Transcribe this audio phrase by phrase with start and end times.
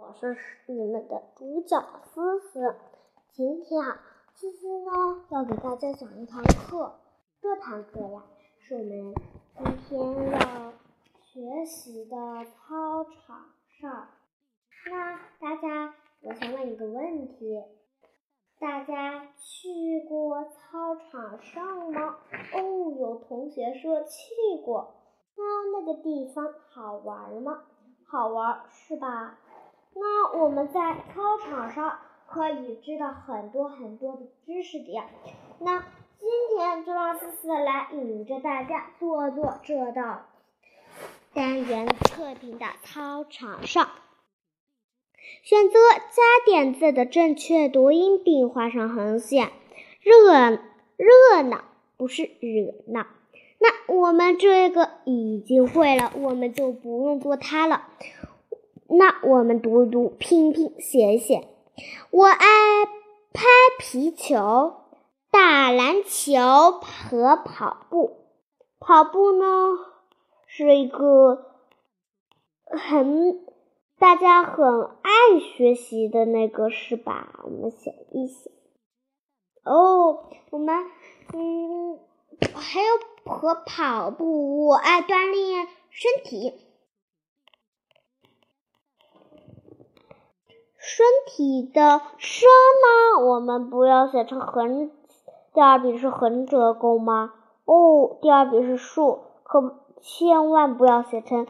[0.00, 0.34] 我是
[0.64, 2.74] 你们的主角思思。
[3.32, 4.00] 今天啊，
[4.32, 6.98] 思思呢要给大家讲一堂课。
[7.42, 8.22] 这堂课呀，
[8.60, 10.72] 是我们今天要
[11.20, 12.16] 学习的
[12.46, 14.08] 操场上。
[14.90, 17.62] 那大家，我想问一个问题：
[18.58, 22.16] 大家去过操场上吗？
[22.54, 24.94] 哦，有同学说去过。
[25.36, 27.64] 那那个地方好玩吗？
[28.06, 29.38] 好玩，是吧？
[29.94, 35.04] 那我们在操场上可以知道很多很多的知识点。
[35.58, 35.80] 那
[36.18, 40.26] 今天就让思思来领着大家做做这道
[41.32, 43.88] 单元测评的操场上。
[45.42, 45.78] 选择
[46.10, 49.50] 加点字的正确读音，并画上横线。
[50.00, 50.50] 热
[50.96, 51.64] 热闹
[51.96, 53.06] 不是惹闹。
[53.58, 57.88] 那我们这个已经会了，我们就不用做它了。
[58.92, 61.46] 那我们读读、拼拼、写写。
[62.10, 62.36] 我爱
[63.32, 63.44] 拍
[63.78, 64.74] 皮球、
[65.30, 68.16] 打篮球和跑步。
[68.80, 69.78] 跑步呢，
[70.46, 71.52] 是一个
[72.66, 73.44] 很
[73.98, 77.38] 大家很爱学习的那个，是吧？
[77.44, 78.50] 我们写一写。
[79.62, 80.74] 哦，我们
[81.32, 82.00] 嗯，
[82.54, 82.88] 还有
[83.32, 86.54] 和跑步，我爱锻炼身体。
[90.80, 93.26] 身体的身呢？
[93.26, 94.90] 我们不要写成横，
[95.52, 97.34] 第二笔是横折钩吗？
[97.66, 101.46] 哦，第二笔是竖，可千万不要写成，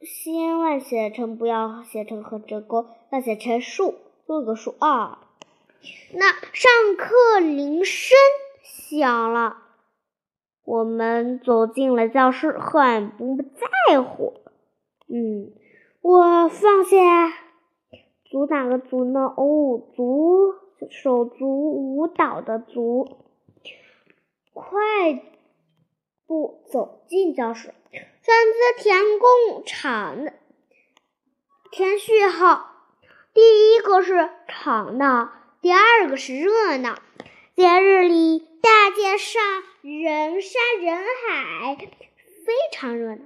[0.00, 3.94] 千万写成不要写成横折钩，要写成竖，
[4.26, 5.16] 做个竖二。
[6.12, 8.16] 那上课铃声
[8.62, 9.56] 响了，
[10.64, 14.34] 我们走进了教室，很不在乎。
[15.08, 15.52] 嗯，
[16.00, 17.32] 我放下
[18.24, 19.20] 足哪个足呢？
[19.36, 20.54] 哦，足
[20.90, 23.24] 手足舞蹈的足，
[24.52, 24.80] 快
[26.26, 30.32] 步走进教室，选择填空场的
[31.70, 32.72] 填序号。
[33.32, 35.30] 第一个是吵闹，
[35.60, 36.98] 第二个是热闹。
[37.54, 39.42] 节日里，大街上
[39.82, 43.22] 人山人海，非常热闹。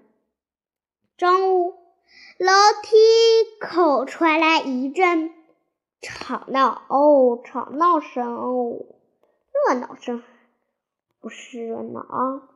[1.21, 1.75] 中午，
[2.39, 2.51] 楼
[2.83, 2.97] 梯
[3.61, 5.35] 口传来一阵
[6.01, 8.87] 吵闹哦，吵闹声哦，
[9.53, 10.23] 热闹声，
[11.21, 12.49] 不是热闹啊。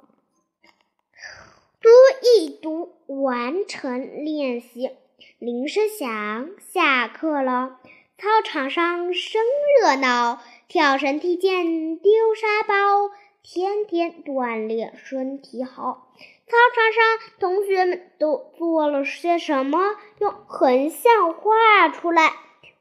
[1.78, 1.90] 读
[2.22, 4.92] 一读，完成练习。
[5.38, 7.78] 铃声响，下课了。
[8.16, 9.42] 操场上生
[9.82, 13.10] 热闹，跳绳、踢毽、丢沙包，
[13.42, 16.14] 天天锻炼身体好。
[16.46, 19.96] 操场上，同学们都做了些什么？
[20.18, 22.32] 用横向画出来。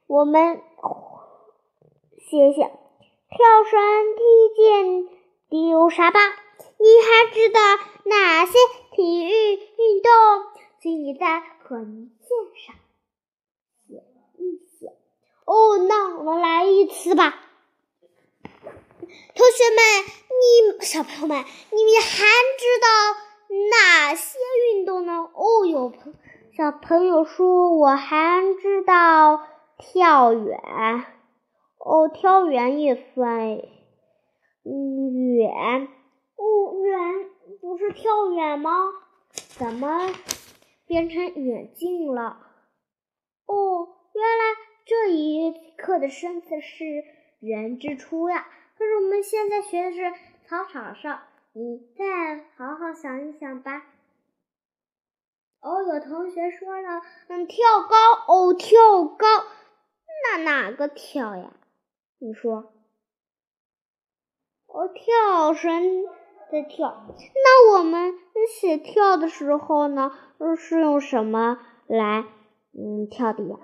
[0.07, 0.62] 我们
[2.18, 3.79] 写写：跳绳、
[4.16, 4.22] 踢
[4.62, 5.07] 毽、
[5.50, 6.19] 丢沙包。
[6.78, 7.59] 你还知道
[8.03, 8.52] 哪些
[8.96, 10.12] 体育运动？
[10.81, 12.28] 请你在横线
[12.66, 12.75] 上
[13.88, 14.03] 写
[14.38, 14.88] 一写。
[15.46, 17.40] 哦，那我们来一次吧。
[19.35, 19.79] 同学们，
[20.29, 22.25] 你小朋友们，你们还
[22.59, 22.88] 知道？
[23.69, 24.40] 哪些
[24.74, 25.30] 运动呢？
[25.34, 26.14] 哦，有朋
[26.56, 29.41] 小朋友说，我还知道
[29.78, 30.59] 跳远。
[31.78, 33.58] 哦，跳远也算。
[34.64, 35.88] 嗯，远。
[36.36, 37.00] 哦，远
[37.62, 38.72] 不是跳远吗？
[39.58, 40.09] 怎么
[40.85, 42.38] 变成远近了？
[43.46, 44.44] 哦，原来
[44.85, 46.85] 这一课的生词是
[47.40, 48.47] 人之初呀。
[48.78, 50.12] 可是我们现在学的是
[50.47, 51.20] 操场上。
[51.56, 53.86] 你再好好想一想吧。
[55.62, 57.96] 哦，有同学说了，嗯，跳高
[58.28, 59.28] 哦，跳高，
[60.24, 61.53] 那哪个跳呀？
[62.18, 62.74] 你说？
[64.66, 66.06] 哦，跳绳
[66.52, 67.06] 的跳。
[67.36, 68.16] 那我们
[68.50, 70.12] 写跳的时候呢，
[70.58, 72.26] 是用什么来
[72.73, 73.59] 嗯跳的呀？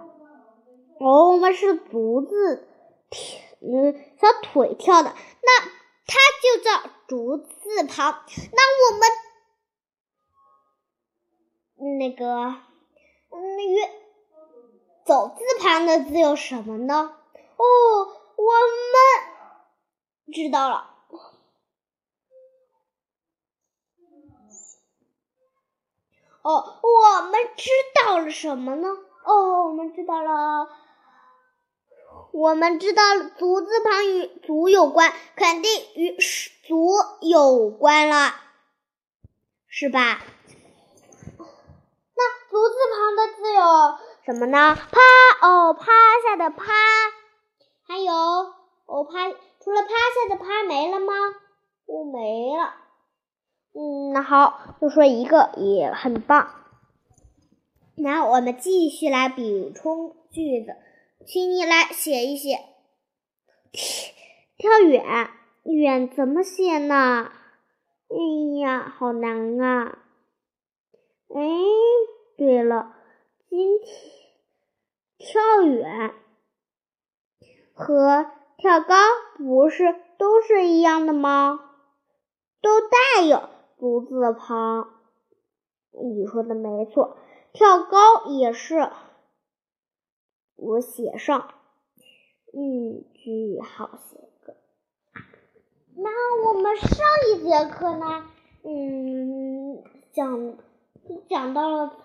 [0.99, 2.67] 哦，我们是足字
[3.09, 5.09] 跳，嗯，小腿跳的。
[5.41, 5.78] 那。
[6.09, 8.23] 它就叫竹字旁。
[8.51, 9.07] 那我们
[11.99, 12.25] 那个
[13.29, 13.77] 那个
[15.05, 17.15] 走字旁的字有什么呢？
[17.57, 17.63] 哦，
[18.35, 18.53] 我
[18.91, 20.95] 们知道了。
[26.41, 28.87] 哦，我们知道了什么呢？
[29.25, 30.67] 哦，我们知道了。
[32.31, 33.01] 我们知道
[33.37, 36.15] 足字旁与足有关，肯定与
[36.67, 38.33] 足有关了，
[39.67, 40.21] 是吧？
[42.15, 43.63] 那足字旁的字有
[44.25, 44.75] 什么呢？
[44.75, 45.85] 趴哦，趴
[46.23, 46.65] 下的趴，
[47.87, 49.31] 还有哦趴，
[49.63, 51.13] 除了趴下的趴没了吗？
[51.85, 52.75] 不，没了。
[53.73, 56.49] 嗯，那好，就说一个也很棒。
[57.95, 60.75] 那我们继续来补充句子，
[61.31, 62.57] 请你来写一写。
[64.57, 65.29] 跳远，
[65.63, 67.31] 远怎么写呢？
[68.07, 69.99] 哎呀，好难啊！
[71.27, 71.39] 哎，
[72.35, 72.95] 对了，
[73.47, 73.95] 今天
[75.19, 76.15] 跳远
[77.75, 78.95] 和跳高
[79.37, 81.59] 不是都是一样的吗？
[82.59, 84.89] 都带有足字旁。
[85.91, 87.17] 你说的没错，
[87.53, 88.89] 跳高也是。
[90.61, 91.53] 我写上，
[92.53, 94.55] 嗯，句号写个。
[95.95, 98.25] 那我们上一节课呢？
[98.63, 100.57] 嗯，讲
[101.29, 101.95] 讲到了操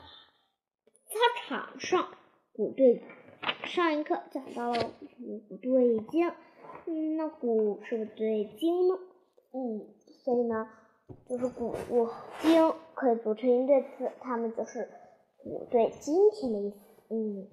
[1.48, 2.08] 场上，
[2.52, 3.02] 鼓队。
[3.64, 4.90] 上一课讲到了
[5.48, 6.28] 鼓队经，
[6.86, 8.94] 嗯，那鼓是不是对经呢？
[9.52, 9.86] 嗯，
[10.24, 10.68] 所以呢，
[11.28, 11.74] 就是鼓
[12.40, 14.88] 经可以组成一对词，它们就是
[15.42, 16.76] 鼓对今天的意思。
[17.10, 17.48] 嗯，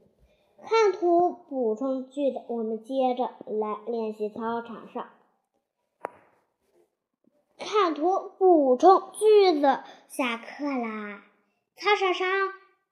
[0.64, 5.10] 看图补充句子，我们接着来练习操场上。
[7.58, 11.24] 看图补充句子，下课啦！
[11.76, 12.28] 操场上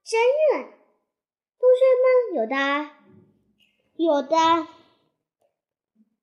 [0.04, 0.20] 真
[0.52, 0.70] 热，
[1.60, 2.90] 同学们有的
[3.96, 4.68] 有的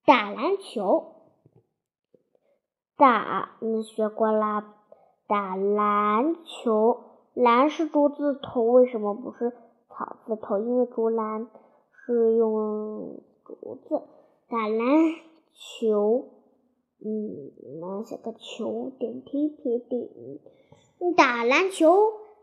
[0.05, 1.15] 打篮球，
[2.97, 4.75] 打你学过啦？
[5.29, 9.53] 打篮球，篮是竹字头，为什么不是
[9.97, 10.59] 草字头？
[10.59, 11.49] 因为竹篮
[12.05, 14.03] 是用竹子
[14.49, 14.87] 打篮
[15.55, 16.29] 球。
[17.05, 20.11] 嗯，那写个球点题撇顶。
[21.17, 21.95] 打篮球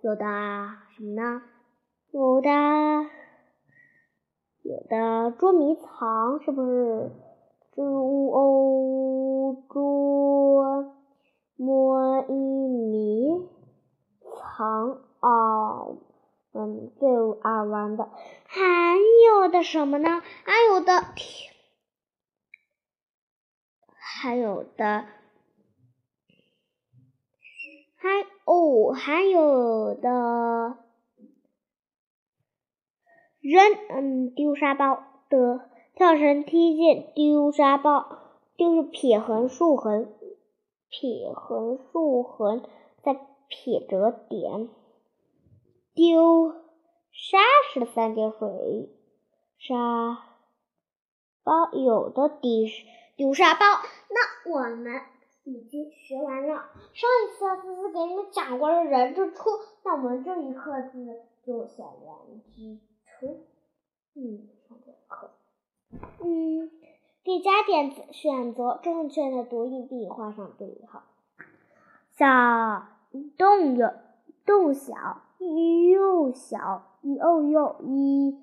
[0.02, 0.26] 有的
[0.96, 1.42] 什么呢？
[2.12, 2.50] 有的
[4.62, 7.12] 有的捉迷藏，是不是？
[7.76, 10.94] 捉哦捉
[11.56, 13.48] 摸一迷
[14.22, 15.02] 藏
[16.66, 17.10] 最
[17.42, 18.10] 爱玩的。
[18.46, 18.62] 还
[19.26, 20.22] 有的什么呢？
[20.44, 21.06] 还有的。
[23.96, 25.06] 还有的，
[27.98, 28.10] 还
[28.46, 30.78] 哦，还有的
[33.42, 38.20] 人，嗯，丢沙包的，跳绳、踢毽、丢沙包，
[38.56, 40.14] 就是撇横、竖横，
[40.90, 42.64] 撇横、竖横，
[43.04, 43.20] 再
[43.50, 44.70] 撇折点，
[45.94, 46.54] 丢
[47.12, 47.38] 沙
[47.72, 48.90] 是三点水，
[49.60, 49.76] 沙
[51.44, 52.68] 包有的丢
[53.16, 53.66] 丢沙包。
[54.10, 55.02] 那我们
[55.44, 56.56] 已经学完了。
[56.94, 59.50] 上一次思思给你们讲过了人之初，
[59.84, 63.46] 那我们这一课字就写人之初。
[64.16, 65.32] 嗯，上节课。
[66.24, 66.72] 嗯，
[67.24, 71.04] 给加点子，选择正确的读音并画上对号。
[72.12, 72.26] 小
[73.38, 73.92] 动有
[74.46, 74.94] 动小，
[75.92, 78.38] 幼小，一哦幼一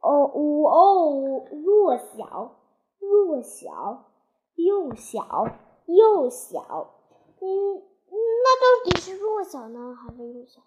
[0.00, 2.56] 哦五哦弱小，
[3.00, 4.04] 弱小。
[4.58, 5.46] 幼小，
[5.86, 6.90] 幼小，
[7.40, 10.60] 嗯，那到底是弱小呢，还是幼小？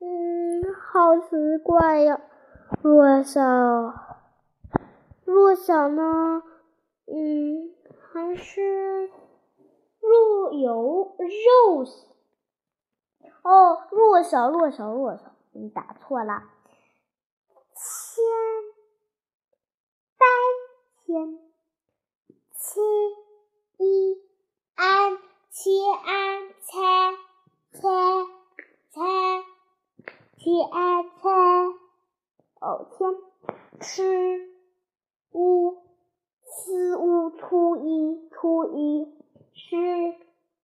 [0.00, 2.18] 嗯，好奇怪呀，
[2.80, 3.42] 弱小，
[5.26, 6.42] 弱小呢？
[7.06, 7.74] 嗯，
[8.10, 9.10] 还是
[10.00, 12.13] 弱有肉小？
[13.44, 16.42] 哦，弱小，弱小，弱小，你打错了，
[17.76, 18.24] 千，
[20.18, 20.26] 三
[21.06, 21.38] 千。
[22.56, 22.80] 七
[23.76, 24.16] 一
[24.74, 25.18] 安
[25.50, 27.12] 七安猜
[27.72, 27.78] 猜
[28.90, 29.44] 猜
[30.38, 31.30] 七安猜
[32.60, 33.14] 哦天
[33.80, 34.48] 吃
[35.32, 35.82] 乌
[36.42, 39.14] 四乌初一初一
[39.52, 39.76] 吃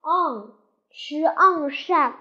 [0.01, 0.55] 昂
[0.91, 2.19] 吃昂善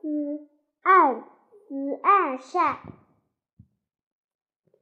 [0.00, 0.48] 思
[0.82, 1.22] 暗
[1.68, 2.80] 思暗善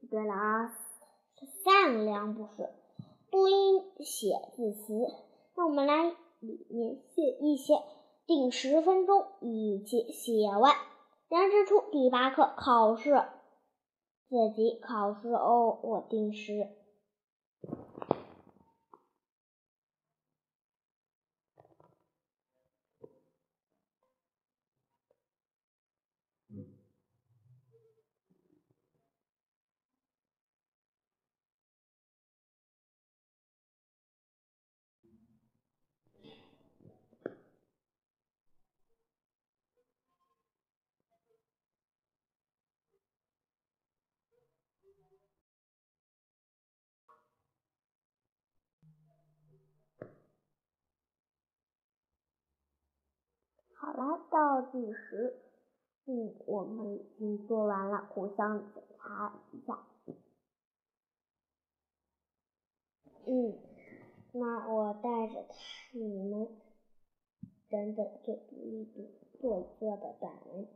[0.09, 2.69] 对了啊是善良不是。
[3.31, 4.93] 多音写字词，
[5.55, 7.75] 那我们来里面写一些，
[8.25, 10.73] 定十分钟一起写完。
[11.27, 13.11] 人之初第八课考试，
[14.29, 16.69] 自己考试哦，我定时。
[53.99, 55.41] 来倒计时。
[56.05, 59.79] 嗯，我们已经做完了，互相检查一下。
[63.27, 63.59] 嗯，
[64.31, 65.45] 那我带着
[65.93, 66.47] 你们
[67.69, 70.67] 等等做读一读，做一做的短文。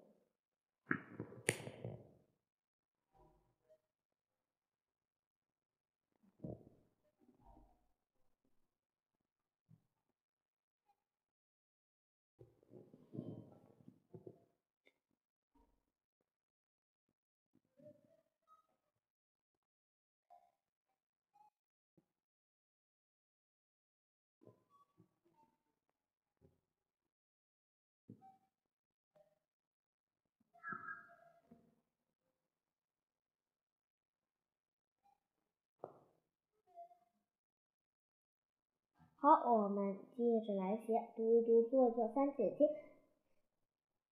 [39.23, 42.69] 好，我们接着来写，读一读，做一做，三姐姐。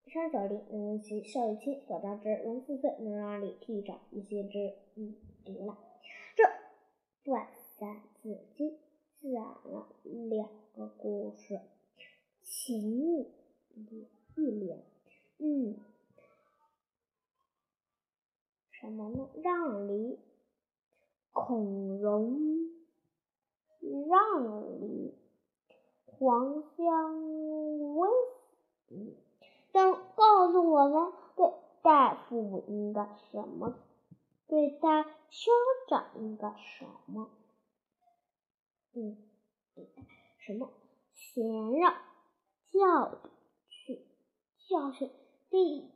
[0.07, 4.73] 山小林，能文琪，少雨清，所当之，龙四岁，能让里替长一些之。
[4.95, 5.77] 嗯，读了。
[6.37, 6.45] 这
[7.25, 8.79] 段三字经
[9.21, 9.89] 讲了
[10.29, 11.59] 两个故事，
[12.45, 13.33] 请你
[14.37, 14.79] 一连。
[15.39, 15.77] 嗯，
[18.71, 19.29] 什么呢？
[19.43, 20.21] 让梨，
[21.33, 22.79] 孔融。
[23.81, 25.15] 让梨，
[26.07, 28.09] 黄香微
[28.89, 29.17] 死。
[29.73, 33.75] 这告诉我们，对待父母应该什么？
[34.47, 35.53] 对待兄
[35.89, 37.31] 长应该什么？
[38.93, 39.17] 嗯，
[40.39, 40.71] 什么？
[41.15, 41.95] 先让
[42.71, 43.19] 教
[43.69, 44.05] 训
[44.69, 45.11] 教训
[45.49, 45.91] 对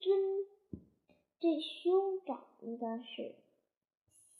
[0.00, 0.46] 尊
[1.40, 3.34] 对兄长应该是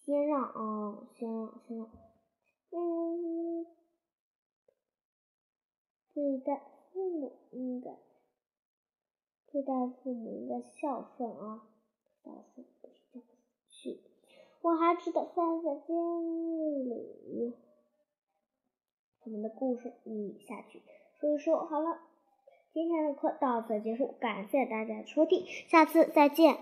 [0.05, 1.89] 先让啊，先让先让。
[2.75, 3.67] 嗯，
[6.15, 6.61] 对待
[6.91, 7.91] 父母应该
[9.51, 11.69] 对待父母应该孝顺啊，
[12.25, 13.21] 孝顺不是孝
[13.69, 13.99] 顺。
[14.63, 15.97] 我还知道三字经
[16.89, 17.55] 里
[19.25, 20.83] 我们的故事，你下去
[21.21, 21.67] 说一说。
[21.67, 21.99] 好了，
[22.73, 26.57] 今天的课到此结束，感谢大家的收听，下次再见，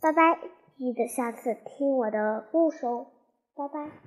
[0.00, 0.40] 拜拜！
[0.76, 3.08] 记得下次听我的故事哦，
[3.54, 4.00] 拜拜。